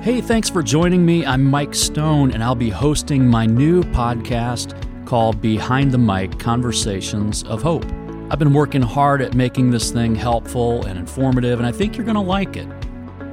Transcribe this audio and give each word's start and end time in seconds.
Hey, 0.00 0.20
thanks 0.20 0.48
for 0.48 0.62
joining 0.62 1.04
me. 1.04 1.26
I'm 1.26 1.44
Mike 1.44 1.74
Stone, 1.74 2.30
and 2.30 2.42
I'll 2.42 2.54
be 2.54 2.70
hosting 2.70 3.26
my 3.26 3.46
new 3.46 3.82
podcast 3.82 4.72
called 5.04 5.42
Behind 5.42 5.90
the 5.90 5.98
Mic 5.98 6.38
Conversations 6.38 7.42
of 7.42 7.62
Hope. 7.62 7.84
I've 8.30 8.38
been 8.38 8.52
working 8.52 8.80
hard 8.80 9.20
at 9.20 9.34
making 9.34 9.72
this 9.72 9.90
thing 9.90 10.14
helpful 10.14 10.86
and 10.86 10.96
informative, 10.96 11.58
and 11.58 11.66
I 11.66 11.72
think 11.72 11.96
you're 11.96 12.06
going 12.06 12.14
to 12.14 12.20
like 12.20 12.56
it. 12.56 12.68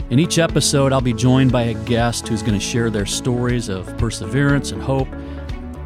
In 0.10 0.18
each 0.18 0.40
episode, 0.40 0.92
I'll 0.92 1.02
be 1.02 1.14
joined 1.14 1.52
by 1.52 1.62
a 1.62 1.76
guest 1.86 2.28
who's 2.28 2.42
going 2.42 2.60
to 2.60 2.66
share 2.66 2.90
their 2.90 3.06
stories 3.06 3.70
of 3.70 3.96
perseverance 4.00 4.72
and 4.72 4.82
hope. 4.82 5.08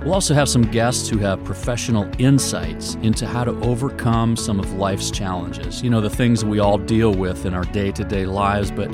We'll 0.02 0.14
also 0.14 0.34
have 0.34 0.48
some 0.48 0.64
guests 0.64 1.09
who 1.09 1.18
have 1.18 1.43
professional 1.43 2.09
insights 2.20 2.96
into 3.02 3.27
how 3.27 3.43
to 3.43 3.52
overcome 3.59 4.38
some 4.38 4.61
of 4.61 4.71
life's 4.75 5.11
challenges. 5.11 5.84
You 5.84 5.89
know, 5.89 6.00
the 6.00 6.09
things 6.09 6.46
we 6.46 6.59
all 6.59 6.77
deal 6.77 7.14
with 7.14 7.46
in 7.46 7.54
our 7.54 7.66
day 7.66 7.91
to 7.91 8.05
day 8.05 8.25
lives, 8.25 8.71
but 8.71 8.89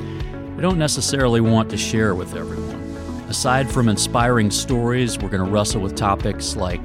we 0.56 0.62
don't 0.62 0.78
necessarily 0.78 1.42
want 1.42 1.68
to 1.68 1.76
share 1.76 2.14
with 2.14 2.34
everyone. 2.34 2.80
Aside 3.28 3.70
from 3.70 3.90
inspiring 3.90 4.50
stories, 4.50 5.18
we're 5.18 5.28
going 5.28 5.44
to 5.44 5.50
wrestle 5.50 5.82
with 5.82 5.94
topics 5.94 6.56
like 6.56 6.82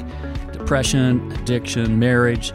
depression, 0.52 1.32
addiction, 1.32 1.98
marriage, 1.98 2.52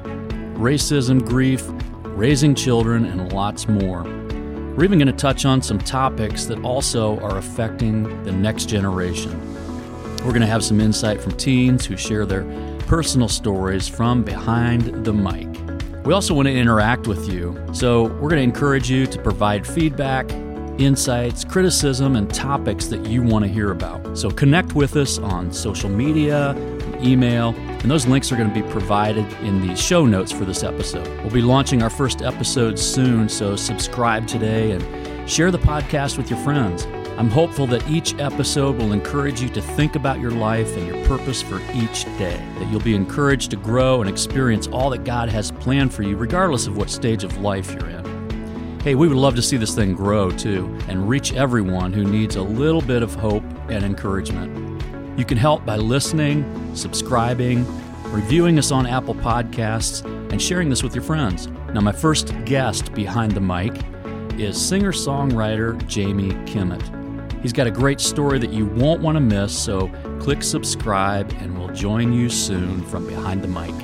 racism, 0.57 1.27
grief, 1.27 1.65
raising 2.05 2.55
children, 2.55 3.07
and 3.07 3.33
lots 3.33 3.67
more. 3.67 4.03
We're 4.03 4.85
even 4.85 4.99
going 4.99 5.07
to 5.07 5.15
touch 5.15 5.47
on 5.47 5.63
some 5.63 5.79
topics 5.79 6.45
that 6.47 6.63
also 6.63 7.19
are 7.21 7.39
affecting 7.39 8.23
the 8.25 8.33
next 8.33 8.69
generation. 8.69 9.41
We're 10.19 10.33
going 10.33 10.43
to 10.43 10.47
have 10.47 10.65
some 10.65 10.83
insight 10.83 11.19
from 11.23 11.33
teens 11.33 11.87
who 11.87 11.97
share 11.97 12.27
their 12.27 12.45
personal 12.81 13.29
stories 13.29 13.89
from 13.89 14.23
behind 14.23 15.07
the 15.07 15.15
mic. 15.15 15.49
We 16.05 16.13
also 16.13 16.35
want 16.35 16.47
to 16.47 16.55
interact 16.55 17.07
with 17.07 17.27
you, 17.27 17.59
so 17.73 18.03
we're 18.03 18.29
going 18.29 18.37
to 18.37 18.43
encourage 18.43 18.91
you 18.91 19.07
to 19.07 19.19
provide 19.23 19.67
feedback 19.67 20.31
insights, 20.79 21.45
criticism, 21.45 22.17
and 22.17 22.33
topics 22.33 22.87
that 22.87 23.07
you 23.07 23.23
want 23.23 23.45
to 23.45 23.51
hear 23.51 23.71
about. 23.71 24.17
So 24.17 24.31
connect 24.31 24.75
with 24.75 24.97
us 24.97 25.19
on 25.19 25.53
social 25.53 25.89
media, 25.89 26.55
email, 27.03 27.55
and 27.57 27.91
those 27.91 28.07
links 28.07 28.33
are 28.33 28.37
going 28.37 28.53
to 28.53 28.55
be 28.55 28.69
provided 28.71 29.31
in 29.43 29.67
the 29.67 29.75
show 29.77 30.07
notes 30.07 30.33
for 30.33 30.45
this 30.45 30.63
episode. 30.63 31.07
We'll 31.21 31.31
be 31.31 31.43
launching 31.43 31.83
our 31.83 31.91
first 31.91 32.23
episode 32.23 32.79
soon, 32.79 33.29
so 33.29 33.57
subscribe 33.57 34.27
today 34.27 34.73
and 34.73 35.31
share 35.31 35.51
the 35.51 35.59
podcast 35.59 36.17
with 36.17 36.31
your 36.31 36.39
friends. 36.41 36.87
I'm 37.19 37.31
hopeful 37.31 37.67
that 37.69 37.89
each 37.89 38.15
episode 38.19 38.77
will 38.77 38.93
encourage 38.93 39.41
you 39.41 39.49
to 39.51 39.63
think 39.63 39.97
about 39.97 40.21
your 40.21 40.33
life 40.33 40.77
and 40.77 40.87
your 40.87 41.03
purpose 41.07 41.41
for 41.41 41.61
each 41.73 42.05
day, 42.19 42.37
that 42.59 42.69
you'll 42.71 42.81
be 42.81 42.95
encouraged 42.95 43.51
to 43.53 43.57
grow 43.57 44.03
and 44.03 44.11
experience 44.11 44.67
all 44.67 44.91
that 44.91 45.05
God 45.05 45.31
has 45.31 45.51
planned 45.51 45.95
for 45.95 46.03
you, 46.03 46.17
regardless 46.17 46.67
of 46.67 46.77
what 46.77 46.91
stage 46.91 47.25
of 47.25 47.39
life 47.39 47.73
you're 47.73 47.89
in. 47.89 48.16
Hey, 48.87 48.95
we 48.95 49.09
would 49.09 49.17
love 49.17 49.35
to 49.35 49.43
see 49.43 49.57
this 49.57 49.75
thing 49.75 49.95
grow 49.95 50.31
too 50.31 50.73
and 50.87 51.09
reach 51.09 51.33
everyone 51.33 51.93
who 51.93 52.05
needs 52.05 52.37
a 52.37 52.43
little 52.43 52.81
bit 52.81 53.03
of 53.03 53.17
hope 53.17 53.43
and 53.69 53.85
encouragement. 53.85 54.81
You 55.19 55.25
can 55.25 55.37
help 55.37 55.67
by 55.67 55.75
listening, 55.75 56.73
subscribing, 56.77 57.67
reviewing 58.13 58.61
us 58.61 58.71
on 58.71 58.87
Apple 58.87 59.17
Podcasts, 59.17 60.05
and 60.31 60.41
sharing 60.41 60.71
this 60.71 60.85
with 60.85 60.95
your 60.95 61.03
friends. 61.03 61.49
Now, 61.75 61.81
my 61.81 61.91
first 61.91 62.33
guest 62.45 62.95
behind 62.95 63.33
the 63.33 63.41
mic 63.41 63.73
is 64.39 64.57
singer 64.57 64.93
songwriter 64.93 65.85
Jamie 65.89 66.31
Kimmett. 66.47 67.43
He's 67.43 67.53
got 67.53 67.67
a 67.67 67.73
great 67.73 68.01
story 68.01 68.39
that 68.39 68.53
you 68.53 68.67
won't 68.67 69.01
want 69.01 69.17
to 69.17 69.21
miss, 69.21 69.53
so 69.53 69.89
click 70.21 70.45
subscribe 70.45 71.33
and 71.41 71.59
we'll 71.59 71.75
join 71.75 72.13
you 72.13 72.31
soon 72.31 72.83
from 72.83 73.05
behind 73.09 73.43
the 73.43 73.49
mic. 73.49 73.75